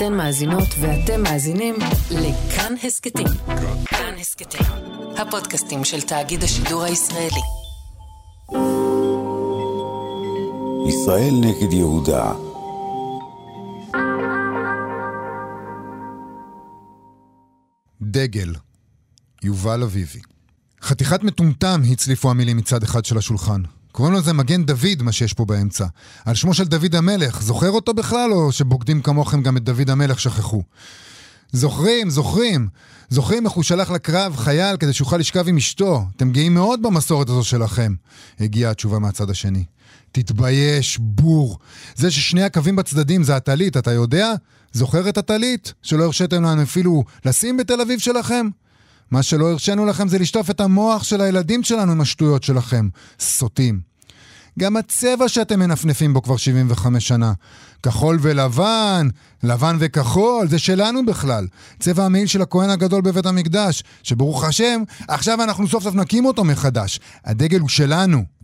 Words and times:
אתן 0.00 0.14
מאזינות 0.14 0.68
ואתם 0.80 1.22
מאזינים 1.22 1.74
לכאן 2.10 2.74
הסכתים. 2.84 3.26
כאן 3.86 4.14
הסכתים, 4.20 4.66
הפודקאסטים 5.16 5.84
של 5.84 6.00
תאגיד 6.00 6.42
השידור 6.42 6.82
הישראלי. 6.82 7.40
ישראל 10.88 11.34
נגד 11.40 11.72
יהודה 11.72 12.32
דגל, 18.02 18.54
יובל 19.42 19.82
אביבי. 19.82 20.20
חתיכת 20.82 21.22
מטומטם 21.22 21.80
הצליפו 21.92 22.30
המילים 22.30 22.56
מצד 22.56 22.82
אחד 22.82 23.04
של 23.04 23.18
השולחן. 23.18 23.62
קוראים 23.92 24.14
לזה 24.14 24.32
מגן 24.32 24.64
דוד, 24.64 25.02
מה 25.02 25.12
שיש 25.12 25.32
פה 25.32 25.44
באמצע. 25.44 25.86
על 26.24 26.34
שמו 26.34 26.54
של 26.54 26.64
דוד 26.64 26.94
המלך. 26.94 27.42
זוכר 27.42 27.70
אותו 27.70 27.94
בכלל, 27.94 28.32
או 28.32 28.52
שבוגדים 28.52 29.02
כמוכם 29.02 29.42
גם 29.42 29.56
את 29.56 29.64
דוד 29.64 29.90
המלך 29.90 30.20
שכחו? 30.20 30.62
זוכרים, 31.52 32.10
זוכרים. 32.10 32.68
זוכרים 33.08 33.44
איך 33.44 33.52
הוא 33.52 33.64
שלח 33.64 33.90
לקרב 33.90 34.36
חייל 34.36 34.76
כדי 34.76 34.92
שיוכל 34.92 35.16
לשכב 35.16 35.48
עם 35.48 35.56
אשתו. 35.56 36.04
אתם 36.16 36.30
גאים 36.30 36.54
מאוד 36.54 36.82
במסורת 36.82 37.28
הזו 37.28 37.44
שלכם. 37.44 37.94
הגיעה 38.40 38.70
התשובה 38.70 38.98
מהצד 38.98 39.30
השני. 39.30 39.64
תתבייש, 40.12 40.98
בור. 41.00 41.58
זה 41.94 42.10
ששני 42.10 42.42
הקווים 42.42 42.76
בצדדים 42.76 43.22
זה 43.22 43.36
הטלית, 43.36 43.76
אתה 43.76 43.92
יודע? 43.92 44.32
זוכר 44.72 45.08
את 45.08 45.18
הטלית? 45.18 45.74
שלא 45.82 46.04
הרשיתם 46.04 46.42
לנו 46.42 46.62
אפילו 46.62 47.04
לשים 47.24 47.56
בתל 47.56 47.80
אביב 47.80 47.98
שלכם? 47.98 48.48
מה 49.10 49.22
שלא 49.22 49.50
הרשינו 49.50 49.86
לכם 49.86 50.08
זה 50.08 50.18
לשטוף 50.18 50.50
את 50.50 50.60
המוח 50.60 51.02
של 51.02 51.20
הילדים 51.20 51.62
שלנו 51.62 51.92
עם 51.92 52.00
השטויות 52.00 52.42
שלכם. 52.42 52.88
סוטים. 53.20 53.80
גם 54.58 54.76
הצבע 54.76 55.28
שאתם 55.28 55.58
מנפנפים 55.58 56.14
בו 56.14 56.22
כבר 56.22 56.36
75 56.36 57.08
שנה. 57.08 57.32
כחול 57.82 58.18
ולבן, 58.20 59.08
לבן 59.42 59.76
וכחול, 59.80 60.48
זה 60.48 60.58
שלנו 60.58 61.06
בכלל. 61.06 61.46
צבע 61.78 62.04
המעיל 62.04 62.26
של 62.26 62.42
הכהן 62.42 62.70
הגדול 62.70 63.00
בבית 63.00 63.26
המקדש, 63.26 63.82
שברוך 64.02 64.44
השם, 64.44 64.82
עכשיו 65.08 65.42
אנחנו 65.42 65.68
סוף 65.68 65.82
סוף 65.84 65.94
נקים 65.94 66.24
אותו 66.24 66.44
מחדש. 66.44 67.00
הדגל 67.24 67.60
הוא 67.60 67.68
שלנו. 67.68 68.39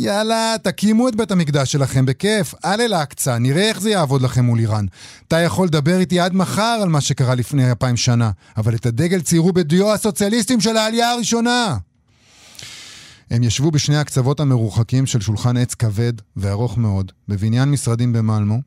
יאללה, 0.00 0.56
תקימו 0.62 1.08
את 1.08 1.16
בית 1.16 1.30
המקדש 1.30 1.72
שלכם 1.72 2.06
בכיף, 2.06 2.54
אל 2.64 2.80
אל-אקצא, 2.80 3.38
נראה 3.38 3.68
איך 3.68 3.80
זה 3.80 3.90
יעבוד 3.90 4.22
לכם 4.22 4.44
מול 4.44 4.58
איראן. 4.58 4.86
אתה 5.28 5.40
יכול 5.40 5.66
לדבר 5.66 5.98
איתי 5.98 6.20
עד 6.20 6.34
מחר 6.34 6.78
על 6.82 6.88
מה 6.88 7.00
שקרה 7.00 7.34
לפני 7.34 7.68
אלפיים 7.70 7.96
שנה, 7.96 8.30
אבל 8.56 8.74
את 8.74 8.86
הדגל 8.86 9.20
ציירו 9.20 9.52
בדיו 9.52 9.92
הסוציאליסטים 9.92 10.60
של 10.60 10.76
העלייה 10.76 11.10
הראשונה. 11.10 11.76
הם 13.30 13.42
ישבו 13.42 13.70
בשני 13.70 13.96
הקצוות 13.96 14.40
המרוחקים 14.40 15.06
של 15.06 15.20
שולחן 15.20 15.56
עץ 15.56 15.74
כבד 15.74 16.12
וארוך 16.36 16.78
מאוד, 16.78 17.12
בבניין 17.28 17.70
משרדים 17.70 18.12
במלמו, 18.12 18.58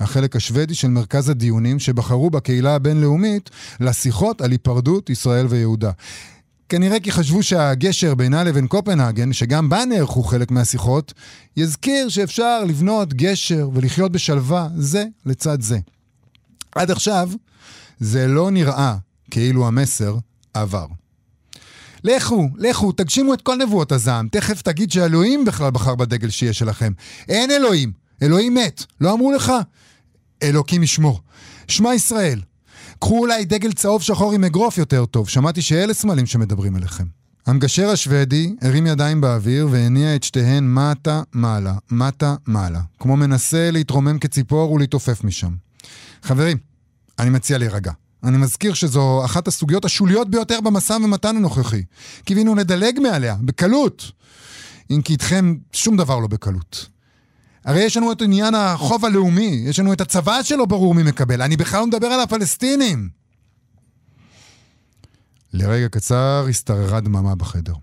החלק 0.00 0.36
השוודי 0.36 0.74
של 0.74 0.88
מרכז 0.88 1.28
הדיונים 1.28 1.78
שבחרו 1.78 2.30
בקהילה 2.30 2.74
הבינלאומית 2.74 3.50
לשיחות 3.80 4.40
על 4.40 4.50
היפרדות 4.50 5.10
ישראל 5.10 5.46
ויהודה. 5.46 5.90
כנראה 6.70 7.00
כי 7.00 7.12
חשבו 7.12 7.42
שהגשר 7.42 8.14
בינה 8.14 8.44
לבין 8.44 8.66
קופנהגן, 8.66 9.32
שגם 9.32 9.68
בה 9.68 9.84
נערכו 9.84 10.22
חלק 10.22 10.50
מהשיחות, 10.50 11.12
יזכיר 11.56 12.08
שאפשר 12.08 12.64
לבנות 12.64 13.14
גשר 13.14 13.68
ולחיות 13.74 14.12
בשלווה 14.12 14.68
זה 14.76 15.04
לצד 15.26 15.60
זה. 15.60 15.78
עד 16.74 16.90
עכשיו, 16.90 17.30
זה 18.00 18.26
לא 18.26 18.50
נראה 18.50 18.96
כאילו 19.30 19.66
המסר 19.66 20.16
עבר. 20.54 20.86
לכו, 22.04 22.48
לכו, 22.56 22.92
תגשימו 22.92 23.34
את 23.34 23.42
כל 23.42 23.56
נבואות 23.56 23.92
הזעם. 23.92 24.28
תכף 24.28 24.62
תגיד 24.62 24.92
שאלוהים 24.92 25.44
בכלל 25.44 25.70
בחר 25.70 25.94
בדגל 25.94 26.30
שיהיה 26.30 26.52
שלכם. 26.52 26.92
אין 27.28 27.50
אלוהים, 27.50 27.92
אלוהים 28.22 28.54
מת. 28.54 28.84
לא 29.00 29.12
אמרו 29.12 29.32
לך? 29.32 29.52
אלוקים 30.42 30.82
ישמור. 30.82 31.20
שמע 31.68 31.94
ישראל, 31.94 32.40
קחו 32.98 33.18
אולי 33.18 33.44
דגל 33.44 33.72
צהוב 33.72 34.02
שחור 34.02 34.32
עם 34.32 34.44
אגרוף 34.44 34.78
יותר 34.78 35.06
טוב, 35.06 35.28
שמעתי 35.28 35.62
שאלה 35.62 35.94
סמלים 35.94 36.26
שמדברים 36.26 36.76
אליכם. 36.76 37.04
המגשר 37.46 37.88
השוודי 37.88 38.54
הרים 38.60 38.86
ידיים 38.86 39.20
באוויר 39.20 39.68
והניע 39.70 40.16
את 40.16 40.22
שתיהן 40.22 40.74
מטה 40.74 41.22
מעלה, 41.32 41.74
מטה 41.90 42.34
מעלה, 42.46 42.80
כמו 42.98 43.16
מנסה 43.16 43.70
להתרומם 43.70 44.18
כציפור 44.18 44.72
ולהתעופף 44.72 45.24
משם. 45.24 45.54
חברים, 46.22 46.58
אני 47.18 47.30
מציע 47.30 47.58
להירגע. 47.58 47.92
אני 48.24 48.36
מזכיר 48.36 48.74
שזו 48.74 49.24
אחת 49.24 49.48
הסוגיות 49.48 49.84
השוליות 49.84 50.30
ביותר 50.30 50.60
במשא 50.60 50.92
ומתן 50.92 51.36
הנוכחי. 51.36 51.82
קיווינו 52.24 52.54
לדלג 52.54 53.00
מעליה, 53.00 53.36
בקלות. 53.40 54.12
אם 54.90 55.02
כי 55.02 55.12
איתכם 55.12 55.54
שום 55.72 55.96
דבר 55.96 56.18
לא 56.18 56.26
בקלות. 56.26 56.86
הרי 57.64 57.80
יש 57.80 57.96
לנו 57.96 58.12
את 58.12 58.22
עניין 58.22 58.54
החוב 58.54 59.04
הלאומי, 59.04 59.62
יש 59.66 59.78
לנו 59.78 59.92
את 59.92 60.00
הצבא 60.00 60.42
שלא 60.42 60.64
ברור 60.64 60.94
מי 60.94 61.02
מקבל. 61.02 61.42
אני 61.42 61.56
בכלל 61.56 61.80
לא 61.80 61.86
מדבר 61.86 62.06
על 62.06 62.20
הפלסטינים. 62.20 63.08
לרגע 65.52 65.88
קצר 65.88 66.46
השתררה 66.48 67.00
דממה 67.00 67.34
בחדר. 67.34 67.74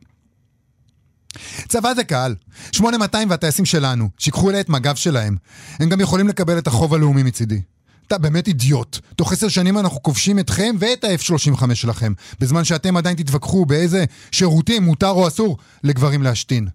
צבא 1.67 1.93
זה 1.93 2.03
קהל. 2.03 2.35
8200 2.71 3.29
והטייסים 3.29 3.65
שלנו, 3.65 4.09
שיקחו 4.17 4.49
אליה 4.49 4.61
את 4.61 4.69
מג"ב 4.69 4.95
שלהם. 4.95 5.37
הם 5.79 5.89
גם 5.89 6.01
יכולים 6.01 6.27
לקבל 6.27 6.57
את 6.57 6.67
החוב 6.67 6.93
הלאומי 6.93 7.23
מצידי. 7.23 7.61
אתה 8.07 8.17
באמת 8.17 8.47
אידיוט. 8.47 8.99
תוך 9.15 9.33
עשר 9.33 9.47
שנים 9.47 9.77
אנחנו 9.77 10.03
כובשים 10.03 10.39
אתכם 10.39 10.75
ואת 10.79 11.03
ה-F-35 11.03 11.75
שלכם, 11.75 12.13
בזמן 12.39 12.63
שאתם 12.63 12.97
עדיין 12.97 13.15
תתווכחו 13.15 13.65
באיזה 13.65 14.05
שירותים 14.31 14.83
מותר 14.83 15.09
או 15.09 15.27
אסור 15.27 15.57
לגברים 15.83 16.23
להשתין. 16.23 16.67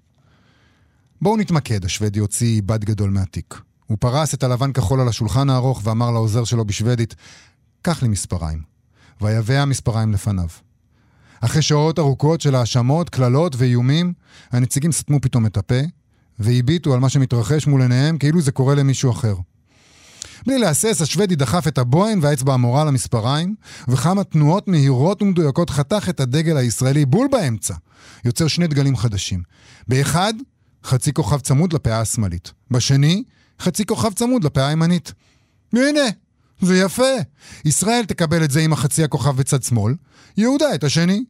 בואו 1.23 1.37
נתמקד, 1.37 1.85
השוודי 1.85 2.19
הוציא 2.19 2.63
בד 2.67 2.85
גדול 2.85 3.11
מהתיק. 3.11 3.61
הוא 3.87 3.99
פרס 4.01 4.35
את 4.35 4.43
הלבן 4.43 4.73
כחול 4.73 5.01
על 5.01 5.09
השולחן 5.09 5.51
הארוך 5.51 5.81
ואמר 5.85 6.11
לעוזר 6.11 6.45
שלו 6.45 6.65
בשוודית, 6.65 7.15
קח 7.83 8.03
לי 8.03 8.09
מספריים. 8.09 8.63
ויבע 9.21 9.65
מספריים 9.65 10.13
לפניו. 10.13 10.47
אחרי 11.41 11.63
שעות 11.63 11.99
ארוכות 11.99 12.41
של 12.41 12.55
האשמות, 12.55 13.11
קללות 13.11 13.57
ואיומים, 13.57 14.13
הנציגים 14.51 14.93
סתמו 14.93 15.21
פתאום 15.21 15.47
את 15.47 15.57
הפה, 15.57 15.81
והביטו 16.39 16.95
על 16.95 17.01
מה 17.01 17.09
שמתרחש 17.09 17.67
מול 17.67 17.83
עיניהם 17.83 18.19
כאילו 18.19 18.41
זה 18.41 18.53
קורה 18.53 18.75
למישהו 18.75 19.11
אחר. 19.11 19.35
בלי 20.47 20.59
להסס, 20.59 21.03
השוודי 21.03 21.37
דחף 21.37 21.69
את 21.69 21.79
הבוהן 21.79 22.19
והאצבע 22.23 22.55
המורה 22.55 22.85
למספריים, 22.85 23.55
וכמה 23.89 24.25
תנועות 24.25 24.69
מהירות 24.69 25.23
ומדויקות 25.23 25.71
חתך 25.71 26.09
את 26.09 26.21
הדגל 26.21 26.57
הישראלי 26.57 27.07
בול 27.07 27.29
באמצע, 27.31 27.75
יוצר 28.25 28.47
שני 28.47 28.67
דגלים 28.67 28.97
חדשים. 28.97 29.43
באחד, 29.89 30.35
חצי 30.85 31.13
כוכב 31.13 31.41
צמוד 31.41 31.73
לפאה 31.73 32.01
השמאלית. 32.01 32.53
בשני, 32.71 33.23
חצי 33.61 33.87
כוכב 33.87 34.13
צמוד 34.13 34.45
לפאה 34.45 34.69
הימנית. 34.69 35.13
והנה, 35.73 36.01
זה 36.61 36.79
יפה. 36.79 37.13
ישראל 37.65 38.05
תקבל 38.05 38.45
את 38.45 38.51
זה 38.51 38.61
עם 38.61 38.73
החצי 38.73 39.05
הכוכב 39.05 39.37
בצד 39.37 39.63
שמאל, 39.63 39.95
יהודה 40.37 40.75
את 40.75 40.85
השני. 40.85 41.25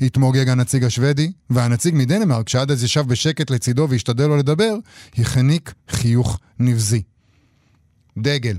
התמוגג 0.00 0.48
הנציג 0.48 0.84
השוודי, 0.84 1.32
והנציג 1.50 1.94
מדנמרק, 1.94 2.48
שעד 2.48 2.70
אז 2.70 2.84
ישב 2.84 3.06
בשקט 3.08 3.50
לצידו 3.50 3.86
והשתדל 3.90 4.26
לו 4.26 4.36
לדבר, 4.36 4.76
החניק 5.18 5.74
חיוך 5.88 6.38
נבזי. 6.58 7.02
דגל. 8.18 8.56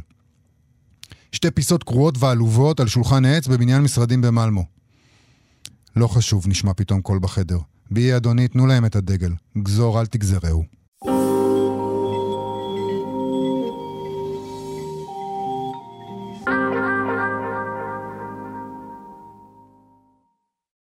שתי 1.32 1.52
פיסות 1.52 1.84
קרועות 1.84 2.16
ועלובות 2.20 2.80
על 2.80 2.88
שולחן 2.88 3.26
עץ 3.26 3.48
בבניין 3.48 3.82
משרדים 3.82 4.22
במלמו. 4.22 4.66
לא 5.96 6.08
חשוב, 6.08 6.48
נשמע 6.48 6.74
פתאום 6.74 7.02
קול 7.02 7.20
בחדר. 7.20 7.58
בי 7.92 8.16
אדוני, 8.16 8.48
תנו 8.48 8.68
להם 8.68 8.86
את 8.86 8.96
הדגל. 8.96 9.32
גזור, 9.58 10.00
אל 10.00 10.06
תגזרהו. 10.06 10.77